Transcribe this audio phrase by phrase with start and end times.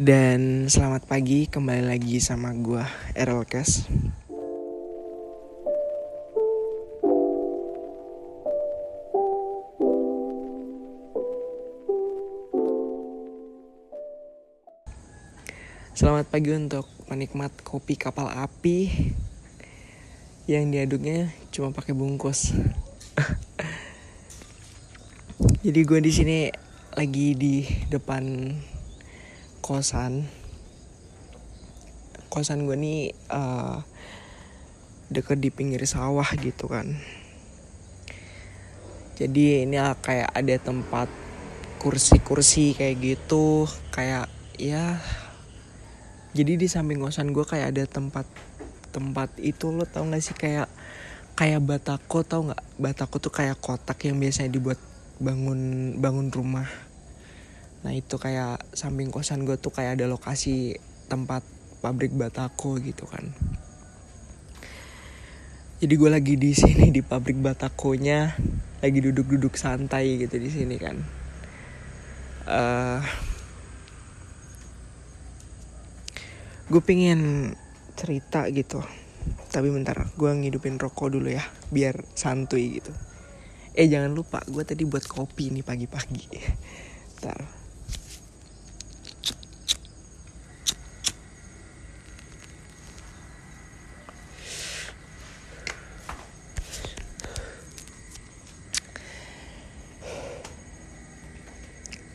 [0.00, 2.80] Dan selamat pagi kembali lagi sama gue
[3.12, 3.84] Errol Kes
[15.92, 18.88] Selamat pagi untuk penikmat kopi kapal api
[20.48, 22.56] yang diaduknya cuma pakai bungkus.
[25.68, 26.48] Jadi gue di sini
[26.96, 28.48] lagi di depan
[29.70, 30.26] kosan.
[32.26, 33.78] Kosan gue nih uh,
[35.06, 36.98] deket di pinggir sawah gitu kan.
[39.14, 41.06] Jadi ini kayak ada tempat
[41.78, 44.26] kursi-kursi kayak gitu, kayak
[44.58, 44.98] ya.
[46.34, 48.26] Jadi di samping kosan gue kayak ada tempat
[48.90, 50.66] tempat itu lo tau gak sih kayak
[51.38, 54.82] kayak batako tau nggak batako tuh kayak kotak yang biasanya dibuat
[55.22, 56.66] bangun bangun rumah
[57.80, 60.76] nah itu kayak samping kosan gue tuh kayak ada lokasi
[61.08, 61.40] tempat
[61.80, 63.32] pabrik batako gitu kan.
[65.80, 68.36] Jadi gue lagi di sini di pabrik batakonya
[68.84, 70.96] lagi duduk-duduk santai gitu di sini kan.
[72.44, 73.00] Uh,
[76.68, 77.52] gue pingin
[77.96, 78.84] cerita gitu.
[79.48, 82.92] Tapi bentar gue ngidupin rokok dulu ya biar santuy gitu.
[83.72, 86.28] Eh jangan lupa gue tadi buat kopi nih pagi-pagi.
[87.16, 87.60] Bentar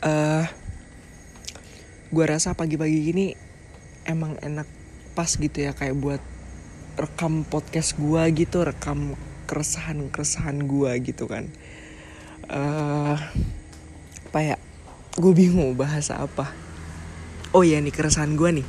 [0.06, 0.46] uh,
[2.16, 3.36] gue rasa pagi-pagi gini
[4.08, 4.64] emang enak
[5.12, 6.22] pas gitu ya kayak buat
[6.96, 9.12] rekam podcast gua gitu rekam
[9.44, 11.52] keresahan keresahan gua gitu kan.
[12.48, 13.20] Uh,
[14.32, 14.56] apa ya
[15.20, 16.56] gue bingung bahasa apa.
[17.52, 18.64] Oh ya nih keresahan gua nih.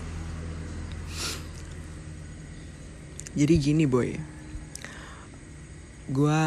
[3.40, 4.12] Jadi gini boy.
[6.12, 6.44] Gua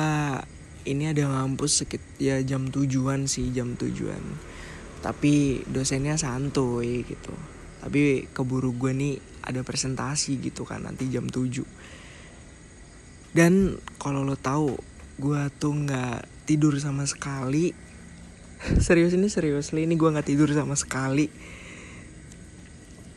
[0.84, 4.20] ini ada ngampus sekit ya jam tujuan sih jam tujuan
[5.00, 7.32] tapi dosennya santuy gitu.
[7.80, 11.64] Tapi keburu gue nih ada presentasi gitu kan nanti jam 7
[13.30, 14.74] dan kalau lo tahu
[15.22, 17.70] gue tuh nggak tidur sama sekali.
[18.84, 21.30] Serius ini serius ini gue nggak tidur sama sekali.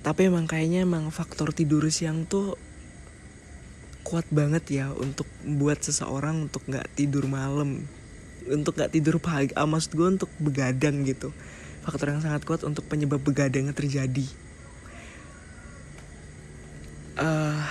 [0.03, 2.59] Tapi emang kayaknya emang faktor tidur siang tuh
[4.03, 7.89] kuat banget ya untuk buat seseorang untuk nggak tidur malam.
[8.45, 11.33] Untuk nggak tidur pagi ah, maksud gue untuk begadang gitu
[11.83, 14.25] faktor yang sangat kuat untuk penyebab begadangnya terjadi.
[17.19, 17.61] Uh,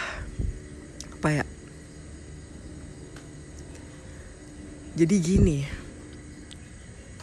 [1.18, 1.44] apa ya?
[4.92, 5.82] Jadi gini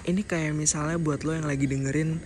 [0.09, 2.17] ini kayak misalnya buat lo yang lagi dengerin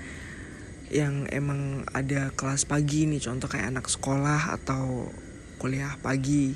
[0.87, 5.11] yang emang ada kelas pagi nih contoh kayak anak sekolah atau
[5.59, 6.55] kuliah pagi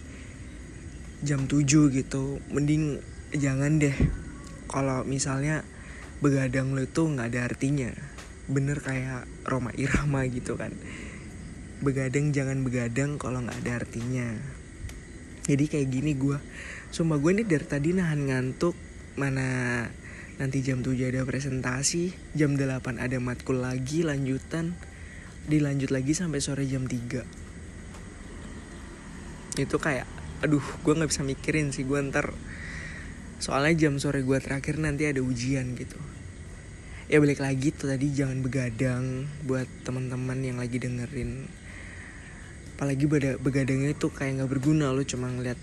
[1.26, 3.04] jam 7 gitu mending
[3.36, 3.96] jangan deh.
[4.72, 5.68] Kalau misalnya
[6.20, 7.92] begadang lo itu nggak ada artinya.
[8.48, 10.74] Bener kayak Roma Irama gitu kan.
[11.84, 14.28] Begadang jangan begadang kalau nggak ada artinya.
[15.48, 16.38] Jadi kayak gini gue
[16.92, 18.76] sumpah gue ini dari tadi nahan ngantuk.
[19.18, 19.84] Mana
[20.38, 24.78] nanti jam 7 ada presentasi jam 8 ada matkul lagi lanjutan.
[25.48, 27.48] Dilanjut lagi sampai sore jam 3
[29.58, 30.06] itu kayak
[30.46, 32.30] aduh gue nggak bisa mikirin sih gue ntar
[33.38, 35.98] soalnya jam sore gue terakhir nanti ada ujian gitu.
[37.08, 41.48] Ya balik lagi tuh tadi jangan begadang buat teman-teman yang lagi dengerin.
[42.76, 43.06] Apalagi
[43.40, 45.58] begadangnya itu kayak nggak berguna lo cuma ngeliat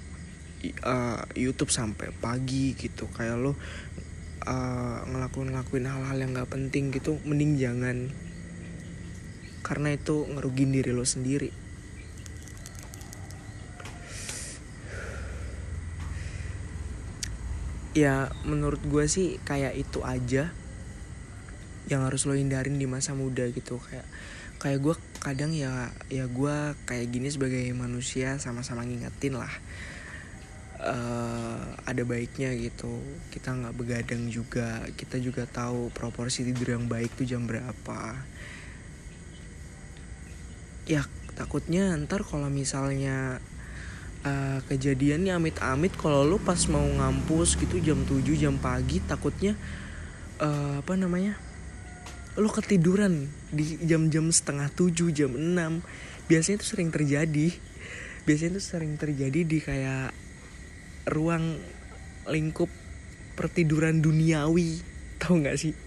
[0.87, 3.11] uh, YouTube sampai pagi gitu.
[3.12, 3.55] Kayak lo uh,
[5.05, 8.09] ngelakuin ngelakuin hal-hal yang nggak penting gitu mending jangan.
[9.61, 11.64] Karena itu ngerugin diri lo sendiri
[17.94, 20.50] ya menurut gue sih kayak itu aja
[21.87, 23.78] yang harus lo hindarin di masa muda gitu.
[23.78, 24.06] Kayak
[24.58, 29.52] kayak gue kadang ya ya gue kayak gini sebagai manusia sama-sama ngingetin lah
[30.82, 32.99] uh, ada baiknya gitu.
[33.31, 38.19] Kita nggak begadang juga kita juga tahu proporsi tidur yang baik tuh jam berapa.
[40.85, 43.40] Ya takutnya ntar kalau misalnya
[44.25, 49.55] uh, kejadiannya amit-amit kalau lu pas mau ngampus gitu jam 7 jam pagi takutnya
[50.41, 51.38] uh, apa namanya
[52.35, 55.87] lo ketiduran di jam-jam setengah tujuh jam enam.
[56.26, 57.55] Biasanya itu sering terjadi.
[58.26, 60.11] Biasanya itu sering terjadi di kayak
[61.06, 61.62] ruang
[62.26, 62.67] lingkup
[63.38, 64.82] pertiduran duniawi.
[65.23, 65.79] Tau nggak sih?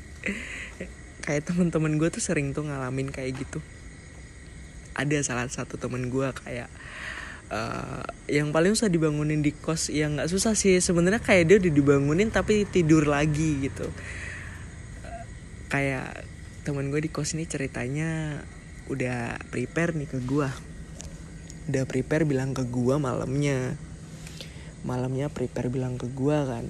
[1.20, 3.60] Kayak teman-teman gue tuh sering tuh ngalamin kayak gitu.
[4.96, 6.72] Ada salah satu temen gue kayak
[7.52, 10.80] uh, yang paling susah dibangunin di kos yang nggak susah sih.
[10.80, 13.88] Sebenarnya kayak dia udah dibangunin tapi tidur lagi gitu.
[15.04, 15.24] Uh,
[15.72, 16.24] kayak
[16.68, 18.42] temen gue di kos ini ceritanya
[18.88, 20.48] udah prepare nih ke gue
[21.68, 23.76] udah prepare bilang ke gue malamnya.
[24.88, 26.66] Malamnya prepare bilang ke gue kan.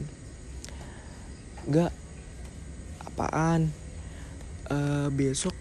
[1.70, 1.94] Gak
[3.06, 3.70] apaan?
[4.68, 5.54] Uh, besok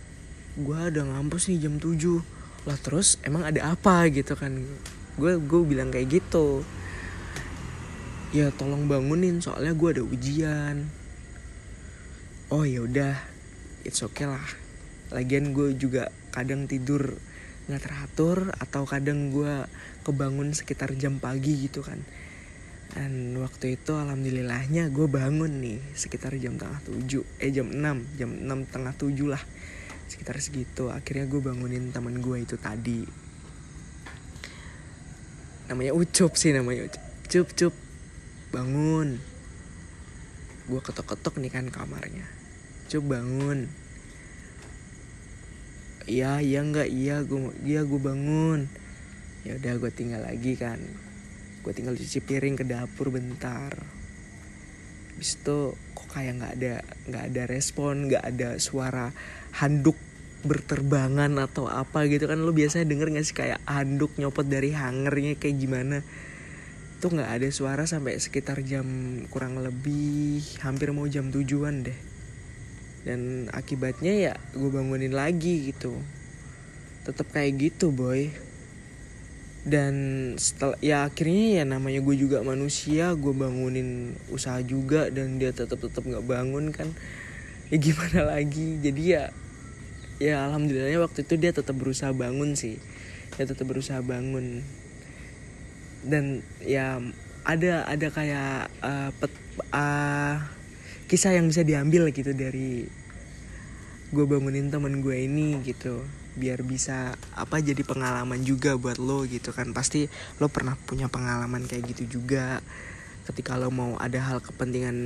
[0.57, 1.95] gue ada ngampus nih jam 7
[2.67, 4.09] lah terus emang ada apa?
[4.11, 4.67] gitu kan
[5.17, 6.61] gue gue bilang kayak gitu.
[8.37, 10.77] Ya tolong bangunin soalnya gue ada ujian.
[12.53, 13.17] Oh ya udah.
[13.89, 14.45] It's okay lah.
[15.09, 17.17] Lagian gue juga kadang tidur
[17.67, 19.67] nggak teratur atau kadang gue
[20.05, 22.05] kebangun sekitar jam pagi gitu kan.
[22.93, 27.25] Dan waktu itu alhamdulillahnya gue bangun nih sekitar jam tengah tujuh.
[27.41, 28.05] Eh jam enam.
[28.21, 29.41] Jam enam tengah tujuh lah.
[30.13, 30.93] Sekitar segitu.
[30.93, 33.25] Akhirnya gue bangunin teman gue itu tadi
[35.67, 37.03] namanya ucup sih namanya ucup.
[37.27, 37.75] Cup cup.
[38.55, 39.19] Bangun.
[40.67, 42.27] Gue ketok-ketok nih kan kamarnya.
[42.87, 43.67] Cup bangun.
[46.07, 46.87] Iya iya nggak?
[46.87, 48.71] Iya gue iya gue bangun.
[49.43, 50.79] Ya udah gue tinggal lagi kan.
[51.67, 53.75] Gue tinggal cuci piring ke dapur bentar.
[55.19, 56.75] Habis itu kok kayak nggak ada
[57.11, 59.11] nggak ada respon nggak ada suara
[59.59, 59.99] handuk
[60.46, 65.34] berterbangan atau apa gitu kan lo biasanya denger gak sih kayak handuk nyopot dari hangernya
[65.37, 66.06] kayak gimana?
[66.96, 68.87] Tuh nggak ada suara sampai sekitar jam
[69.28, 71.98] kurang lebih hampir mau jam tujuan deh.
[73.04, 75.93] Dan akibatnya ya gue bangunin lagi gitu.
[77.04, 78.32] Tetap kayak gitu boy.
[79.66, 79.94] Dan
[80.38, 85.82] setelah ya akhirnya ya namanya gue juga manusia gue bangunin usaha juga dan dia tetap
[85.82, 86.90] tetap nggak bangun kan.
[87.69, 88.78] Ya gimana lagi?
[88.81, 89.34] Jadi ya
[90.17, 92.81] ya alhamdulillahnya waktu itu dia tetap berusaha bangun sih.
[93.37, 94.65] Dia tetap berusaha bangun.
[96.07, 97.03] Dan ya
[97.45, 99.33] ada ada kayak uh, pet,
[99.75, 100.41] uh,
[101.07, 102.89] kisah yang bisa diambil gitu dari
[104.15, 106.01] gue bangunin temen gue ini gitu.
[106.37, 109.77] Biar bisa apa jadi pengalaman juga buat lo gitu kan.
[109.77, 110.09] Pasti
[110.41, 112.65] lo pernah punya pengalaman kayak gitu juga.
[113.27, 114.97] Ketika lo mau ada hal kepentingan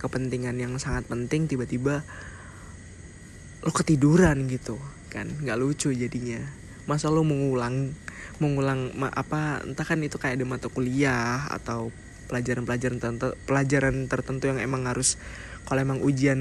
[0.00, 2.02] kepentingan yang sangat penting tiba-tiba
[3.58, 4.78] lo ketiduran gitu
[5.10, 6.38] kan nggak lucu jadinya.
[6.86, 7.92] Masa lo mengulang
[8.38, 11.90] mengulang apa entah kan itu kayak ada mata kuliah atau
[12.30, 15.16] pelajaran-pelajaran tertentu pelajaran tertentu yang emang harus
[15.66, 16.38] kalau emang ujian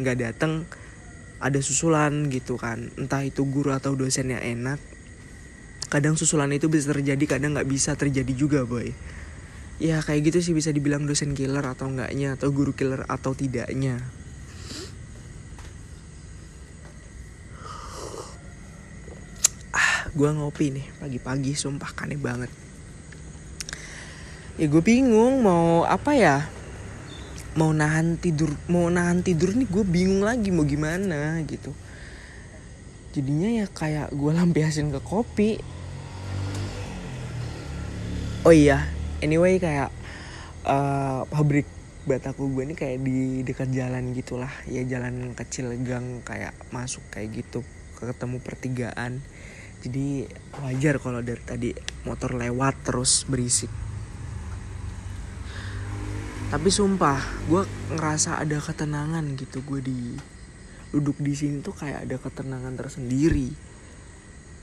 [0.00, 0.68] nggak datang
[1.42, 2.94] ada susulan gitu kan.
[2.94, 4.78] Entah itu guru atau dosen yang enak
[5.92, 8.94] kadang susulan itu bisa terjadi kadang nggak bisa terjadi juga boy.
[9.82, 13.98] Ya kayak gitu sih bisa dibilang dosen killer atau enggaknya atau guru killer atau tidaknya
[20.12, 22.52] gue ngopi nih pagi-pagi sumpah kane banget.
[24.60, 26.36] Ya gue bingung mau apa ya?
[27.56, 31.72] Mau nahan tidur mau nahan tidur nih gue bingung lagi mau gimana gitu.
[33.16, 35.56] Jadinya ya kayak gue lampiasin ke kopi.
[38.44, 38.84] Oh iya
[39.24, 39.88] anyway kayak
[40.68, 41.64] uh, pabrik
[42.04, 44.52] bataku gue ini kayak di dekat jalan gitulah.
[44.68, 47.64] Ya jalan kecil gang kayak masuk kayak gitu
[47.96, 49.24] ketemu pertigaan
[49.82, 50.30] jadi
[50.62, 51.74] wajar kalau dari tadi
[52.06, 53.66] motor lewat terus berisik.
[56.54, 57.18] Tapi sumpah
[57.50, 59.58] gue ngerasa ada ketenangan gitu.
[59.66, 60.14] Gue di
[60.94, 63.50] duduk di sini tuh kayak ada ketenangan tersendiri.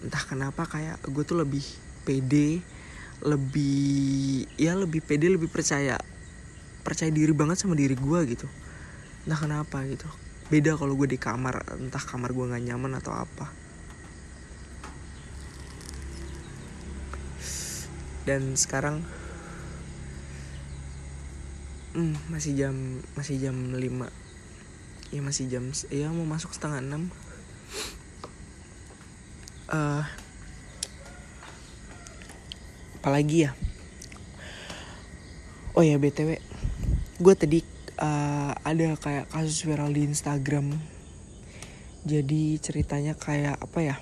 [0.08, 1.66] Entah kenapa kayak gue tuh lebih
[2.08, 2.64] pede
[3.20, 6.00] lebih ya lebih pede lebih percaya
[6.88, 8.48] percaya diri banget sama diri gue gitu.
[9.28, 10.08] Entah kenapa gitu.
[10.48, 13.59] Beda kalau gue di kamar entah kamar gue nggak nyaman atau apa
[18.28, 19.04] dan sekarang
[21.94, 22.76] hmm, masih jam
[23.18, 23.80] masih jam 5
[25.10, 27.04] ya masih jam ya mau masuk setengah enam.
[29.70, 30.02] Uh,
[32.98, 33.52] apalagi ya?
[35.78, 36.42] Oh ya btw
[37.20, 37.60] gue tadi
[38.00, 40.78] uh, ada kayak kasus viral di Instagram.
[42.08, 43.96] Jadi ceritanya kayak apa ya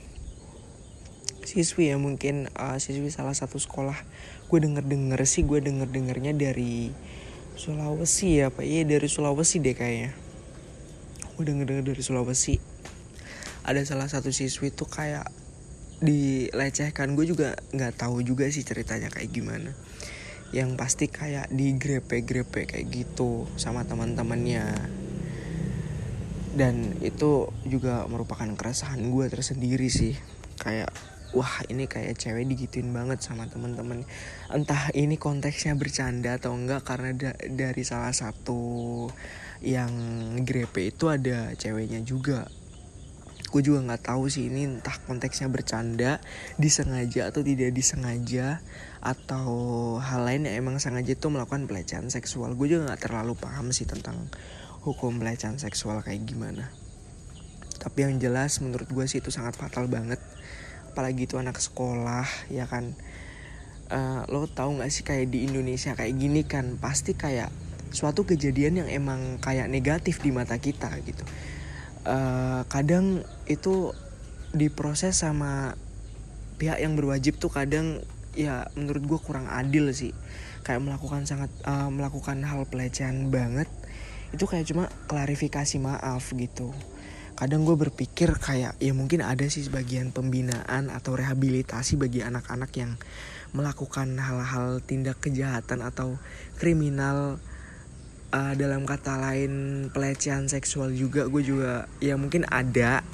[1.48, 3.96] siswi ya mungkin uh, siswi salah satu sekolah
[4.52, 6.92] gue denger denger sih gue denger dengernya dari
[7.58, 8.62] Sulawesi ya pak.
[8.62, 10.14] Iya dari Sulawesi deh kayaknya.
[11.34, 12.62] Gue denger denger dari Sulawesi.
[13.66, 15.26] Ada salah satu siswi tuh kayak
[16.00, 17.18] dilecehkan.
[17.18, 19.74] Gue juga nggak tahu juga sih ceritanya kayak gimana.
[20.54, 24.78] Yang pasti kayak digrepe-grepe kayak gitu sama teman-temannya.
[26.54, 30.14] Dan itu juga merupakan keresahan gue tersendiri sih.
[30.62, 30.94] Kayak
[31.36, 34.08] wah ini kayak cewek digituin banget sama temen-temen.
[34.48, 39.08] Entah ini konteksnya bercanda atau enggak karena da dari salah satu
[39.60, 39.92] yang
[40.48, 42.48] grepe itu ada ceweknya juga.
[43.48, 46.20] Gue juga nggak tahu sih ini entah konteksnya bercanda
[46.60, 48.60] disengaja atau tidak disengaja
[49.00, 49.48] atau
[50.04, 52.60] hal lain yang emang sengaja itu melakukan pelecehan seksual.
[52.60, 54.28] Gue juga nggak terlalu paham sih tentang
[54.84, 56.68] hukum pelecehan seksual kayak gimana.
[57.80, 60.20] Tapi yang jelas menurut gue sih itu sangat fatal banget
[60.98, 62.98] apalagi itu anak sekolah ya kan?
[63.94, 67.54] Uh, lo tau nggak sih kayak di Indonesia kayak gini kan pasti kayak
[67.94, 71.22] suatu kejadian yang emang kayak negatif di mata kita gitu.
[72.02, 73.94] Uh, kadang itu
[74.58, 75.78] diproses sama
[76.58, 78.02] pihak yang berwajib tuh kadang
[78.34, 80.18] ya menurut gue kurang adil sih.
[80.66, 83.70] Kayak melakukan sangat uh, melakukan hal pelecehan banget
[84.34, 86.74] itu kayak cuma klarifikasi maaf gitu
[87.38, 92.98] kadang gue berpikir kayak ya mungkin ada sih sebagian pembinaan atau rehabilitasi bagi anak-anak yang
[93.54, 96.18] melakukan hal-hal tindak kejahatan atau
[96.58, 97.38] kriminal
[98.34, 99.54] uh, dalam kata lain
[99.94, 103.06] pelecehan seksual juga gue juga ya mungkin ada.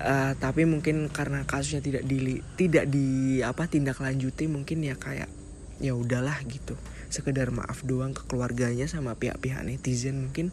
[0.00, 5.30] Uh, tapi mungkin karena kasusnya tidak di tidak di apa tindak lanjuti mungkin ya kayak
[5.78, 6.74] ya udahlah gitu.
[7.14, 10.50] Sekedar maaf doang ke keluarganya sama pihak-pihak netizen mungkin.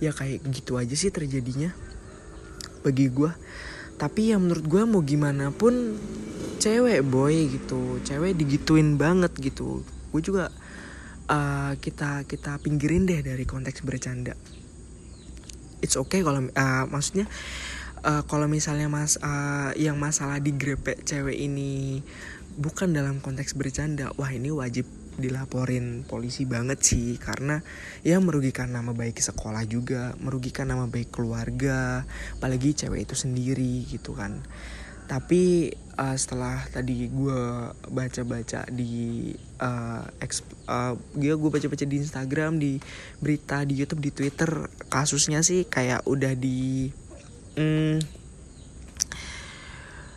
[0.00, 1.76] Ya kayak gitu aja sih terjadinya
[2.86, 3.34] bagi gue
[3.96, 5.96] tapi ya menurut gue mau gimana pun
[6.60, 8.00] cewek boy gitu.
[8.04, 9.80] Cewek digituin banget gitu.
[10.12, 10.52] Gue juga
[11.32, 14.36] uh, kita kita pinggirin deh dari konteks bercanda.
[15.80, 17.24] It's okay kalau uh, maksudnya
[18.04, 22.00] uh, kalau misalnya mas uh, yang masalah di grepe cewek ini
[22.56, 27.60] bukan dalam konteks bercanda wah ini wajib dilaporin polisi banget sih karena
[28.04, 32.04] ya merugikan nama baik sekolah juga merugikan nama baik keluarga
[32.36, 34.44] apalagi cewek itu sendiri gitu kan.
[35.06, 37.40] Tapi uh, setelah tadi gue
[37.94, 39.30] baca-baca di
[39.62, 40.02] uh,
[40.68, 42.78] uh, gue baca-baca di Instagram di
[43.22, 46.90] berita di YouTube di Twitter kasusnya sih kayak udah di
[47.54, 48.25] mm,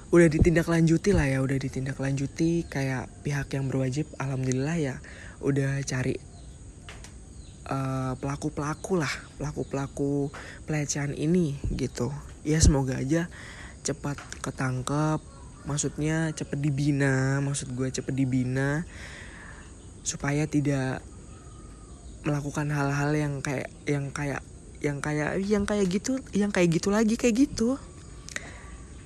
[0.09, 4.95] udah ditindaklanjuti lah ya udah ditindaklanjuti kayak pihak yang berwajib alhamdulillah ya
[5.45, 6.17] udah cari
[8.17, 10.11] pelaku pelaku lah pelaku pelaku
[10.65, 12.09] pelecehan ini gitu.
[12.41, 13.29] Ya semoga aja
[13.85, 15.21] cepat ketangkep
[15.69, 18.89] maksudnya cepat dibina maksud gue cepat dibina
[20.01, 21.05] supaya tidak
[22.25, 24.41] melakukan hal-hal yang kayak yang kayak
[24.81, 27.77] yang kayak yang kayak gitu yang kayak gitu lagi kayak gitu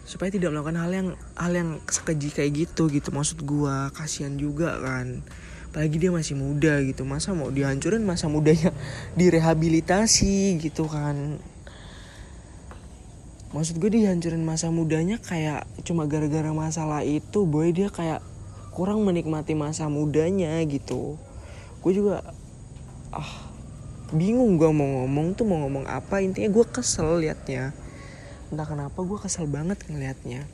[0.04, 3.10] supaya tidak melakukan hal yang hal yang sekeji kayak gitu gitu.
[3.16, 5.24] Maksud gue kasihan juga kan.
[5.72, 7.08] Apalagi dia masih muda gitu.
[7.08, 8.76] Masa mau dihancurin masa mudanya
[9.20, 11.40] direhabilitasi gitu kan.
[13.56, 18.20] Maksud gue dihancurin masa mudanya kayak cuma gara-gara masalah itu boy dia kayak
[18.74, 21.16] kurang menikmati masa mudanya gitu.
[21.80, 22.26] Gue juga
[23.14, 23.32] ah
[24.12, 26.20] bingung gue mau ngomong tuh mau ngomong apa.
[26.20, 27.83] Intinya gue kesel liatnya
[28.54, 30.46] entah kenapa gue kesel banget ngelihatnya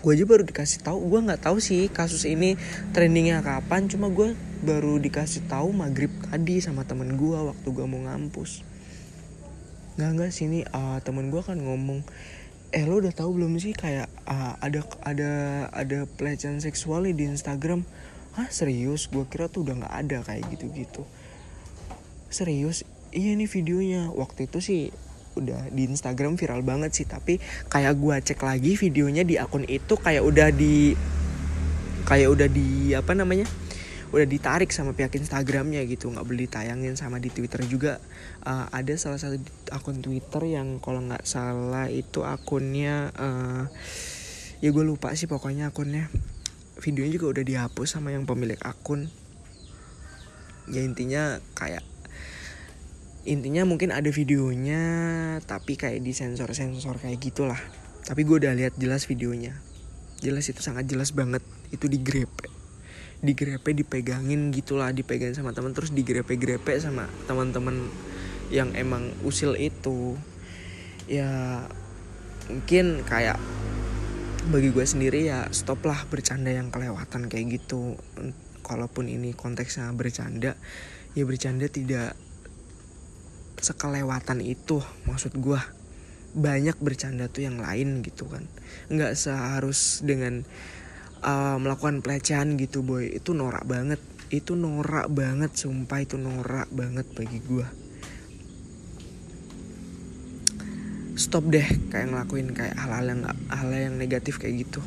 [0.00, 2.56] gue aja baru dikasih tahu gue nggak tahu sih kasus ini
[2.96, 4.32] trendingnya kapan cuma gue
[4.64, 8.64] baru dikasih tahu maghrib tadi sama temen gue waktu gue mau ngampus.
[10.00, 12.00] Nggak nggak sini uh, temen gue kan ngomong
[12.70, 15.32] eh lo udah tahu belum sih kayak uh, ada ada
[15.68, 17.84] ada pelecehan seksual di Instagram?
[18.40, 19.08] Hah serius?
[19.12, 21.02] Gue kira tuh udah nggak ada kayak gitu gitu
[22.32, 22.88] serius?
[23.12, 24.08] Iya nih videonya.
[24.16, 24.82] Waktu itu sih
[25.38, 27.38] udah di Instagram viral banget sih tapi
[27.70, 30.98] kayak gue cek lagi videonya di akun itu kayak udah di
[32.08, 33.46] kayak udah di apa namanya
[34.10, 38.02] udah ditarik sama pihak Instagramnya gitu nggak boleh ditayangin sama di Twitter juga.
[38.42, 39.38] Uh, ada salah satu
[39.70, 43.70] akun Twitter yang kalau nggak salah itu akunnya uh,
[44.58, 46.10] ya gue lupa sih pokoknya akunnya.
[46.82, 49.06] Videonya juga udah dihapus sama yang pemilik akun.
[50.66, 51.86] Ya intinya kayak
[53.28, 54.82] intinya mungkin ada videonya
[55.44, 57.58] tapi kayak di sensor sensor kayak gitulah.
[58.04, 59.56] Tapi gue udah lihat jelas videonya.
[60.20, 61.44] Jelas itu sangat jelas banget.
[61.72, 62.60] Itu di grepe
[63.20, 67.92] digrepe dipegangin gitulah dipegang sama teman terus digrepe-grepe sama teman-teman
[68.48, 70.16] yang emang usil itu.
[71.04, 71.64] Ya
[72.48, 73.36] mungkin kayak
[74.48, 78.00] bagi gue sendiri ya stop lah bercanda yang kelewatan kayak gitu.
[78.64, 80.56] Kalaupun ini konteksnya bercanda
[81.12, 82.16] ya bercanda tidak
[83.60, 85.60] sekelewatan itu maksud gue
[86.30, 88.46] banyak bercanda tuh yang lain gitu kan.
[88.88, 90.42] Nggak seharus dengan
[91.22, 93.06] uh, melakukan pelecehan gitu boy.
[93.06, 94.00] Itu norak banget.
[94.30, 96.00] Itu norak banget sumpah.
[96.02, 97.68] Itu norak banget bagi gue
[101.20, 104.80] stop deh kayak ngelakuin kayak hal-hal yang hal yang negatif kayak gitu.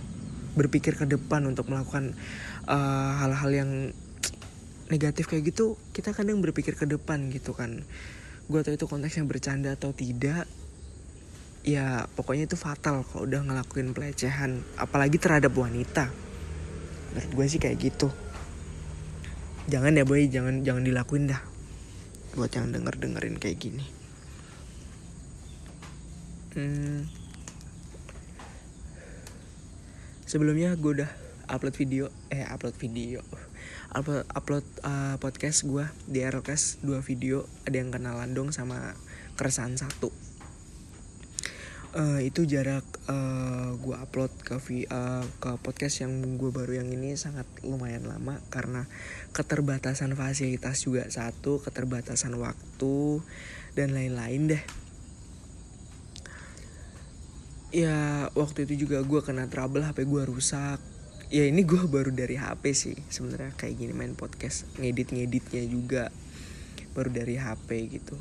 [0.58, 2.18] Berpikir ke depan untuk melakukan
[2.66, 3.72] eh, hal-hal uh, yang
[4.94, 7.82] negatif kayak gitu kita kadang berpikir ke depan gitu kan
[8.44, 10.44] gue tau itu konteksnya bercanda atau tidak
[11.64, 16.12] ya pokoknya itu fatal kalau udah ngelakuin pelecehan apalagi terhadap wanita.
[17.16, 18.12] Menurut gue sih kayak gitu.
[19.72, 21.40] Jangan ya boy jangan jangan dilakuin dah
[22.36, 23.86] buat yang denger dengerin kayak gini.
[26.54, 27.10] Hmm,
[30.34, 31.12] sebelumnya gue udah
[31.50, 33.22] upload video eh upload video
[33.94, 38.98] upload upload uh, podcast gue di Aerocast dua video ada yang kenalan dong sama
[39.38, 40.10] keresahan satu.
[41.94, 44.58] Uh, itu jarak uh, gue upload ke
[44.90, 48.90] uh, ke podcast yang gue baru yang ini sangat lumayan lama karena
[49.30, 53.22] keterbatasan fasilitas juga satu keterbatasan waktu
[53.78, 54.64] dan lain-lain deh.
[57.70, 60.93] Ya waktu itu juga gue kena trouble HP gue rusak
[61.34, 66.14] ya ini gue baru dari HP sih sebenarnya kayak gini main podcast ngedit ngeditnya juga.
[66.94, 68.14] Baru dari HP gitu.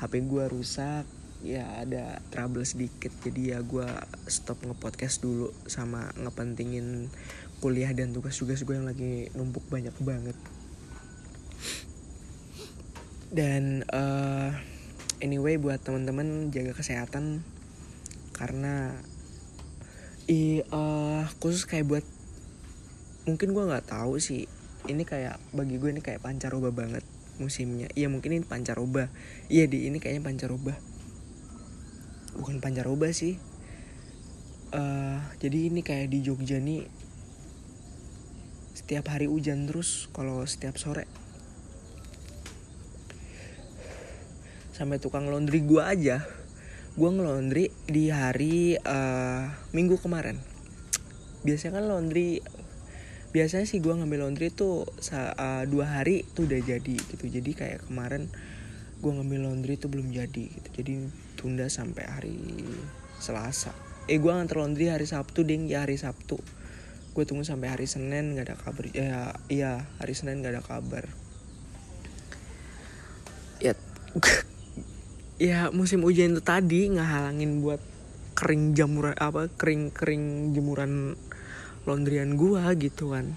[0.00, 1.04] HP gue rusak
[1.44, 3.12] ya ada trouble sedikit.
[3.20, 3.84] Jadi ya gue
[4.32, 7.12] stop ngepodcast dulu sama ngepentingin
[7.60, 10.36] kuliah dan tugas-tugas gue yang lagi numpuk banyak banget.
[13.28, 14.56] Dan uh,
[15.20, 17.44] anyway buat teman-teman jaga kesehatan.
[18.32, 18.96] Karena
[20.24, 22.13] i uh, khusus kayak buat
[23.24, 24.48] mungkin gue nggak tahu sih.
[24.84, 27.04] Ini kayak bagi gue ini kayak pancaroba banget
[27.40, 27.88] musimnya.
[27.96, 29.08] Iya mungkin ini pancaroba.
[29.48, 30.76] Iya di ini kayaknya pancaroba.
[32.36, 33.40] Bukan pancaroba sih.
[34.74, 36.82] Uh, jadi ini kayak di Jogja nih
[38.74, 41.06] setiap hari hujan terus kalau setiap sore.
[44.74, 46.20] Sampai tukang laundry gue aja.
[46.94, 50.38] Gue ngelondri di hari uh, minggu kemarin.
[51.46, 52.42] Biasanya kan laundry
[53.34, 57.26] biasanya sih gue ngambil laundry tuh uh, dua hari tuh udah jadi gitu.
[57.26, 58.30] Jadi kayak kemarin
[59.02, 60.68] gue ngambil laundry tuh belum jadi gitu.
[60.70, 60.92] Jadi
[61.34, 62.38] tunda sampai hari
[63.18, 63.74] Selasa.
[64.06, 65.66] Eh gue nganter laundry hari Sabtu ding.
[65.66, 66.38] Ya hari Sabtu.
[67.10, 68.84] Gue tunggu sampai hari Senin nggak ada kabar.
[68.94, 71.04] Ya iya hari Senin nggak ada kabar.
[73.58, 73.74] Ya
[75.50, 77.82] ya musim hujan itu tadi ngehalangin buat
[78.38, 81.18] kering jamuran apa kering kering jemuran
[81.84, 83.36] laundryan gua gitu kan.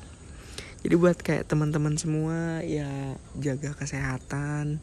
[0.83, 4.79] Jadi buat kayak teman-teman semua ya jaga kesehatan.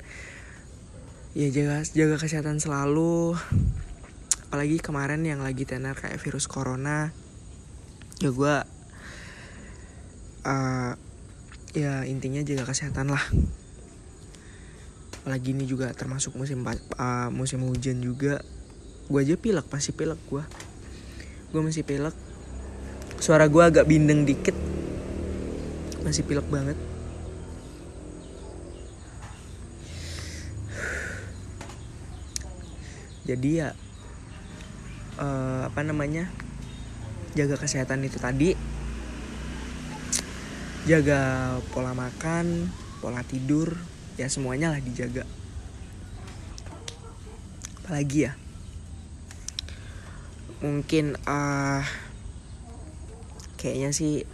[1.33, 3.35] Ya jaga jaga kesehatan selalu.
[4.48, 7.11] Apalagi kemarin yang lagi tenar kayak virus corona.
[8.22, 8.55] Ya gue
[10.46, 10.92] uh,
[11.74, 13.24] ya intinya jaga kesehatan lah.
[15.24, 18.44] Apalagi ini juga termasuk musim uh, musim hujan juga.
[19.09, 20.44] Gue aja pilek masih pilek gue
[21.55, 22.18] gue masih pilek
[23.24, 24.52] suara gue agak bindeng dikit.
[26.04, 26.76] Masih pilek banget.
[33.24, 33.72] Jadi ya
[35.16, 36.28] uh, apa namanya?
[37.32, 38.52] Jaga kesehatan itu tadi.
[40.84, 42.68] Jaga pola makan
[43.00, 43.72] pola tidur
[44.20, 45.24] ya semuanya lah dijaga.
[47.80, 48.37] Apalagi ya?
[50.60, 52.03] Mungkin uh,
[53.64, 54.29] kayaknya sih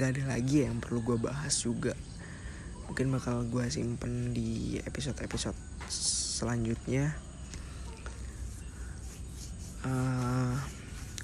[0.00, 1.92] gak ada lagi yang perlu gue bahas juga.
[2.88, 5.60] Mungkin bakal gue simpen di episode-episode
[5.92, 7.12] selanjutnya.
[9.84, 10.56] Uh,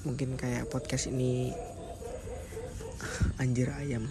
[0.04, 1.56] mungkin kayak podcast ini
[3.42, 4.04] anjir ayam.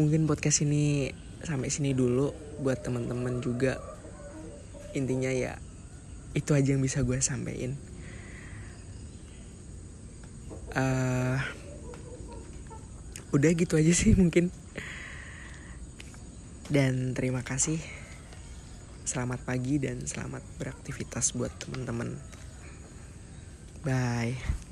[0.00, 1.12] Mungkin podcast ini
[1.44, 2.32] sampai sini dulu
[2.64, 3.76] buat teman-teman juga.
[4.96, 5.60] Intinya ya
[6.32, 7.76] itu aja yang bisa gue sampein.
[10.72, 11.61] Uh,
[13.32, 14.52] udah gitu aja sih mungkin.
[16.72, 17.80] Dan terima kasih.
[19.02, 22.16] Selamat pagi dan selamat beraktivitas buat teman-teman.
[23.82, 24.71] Bye.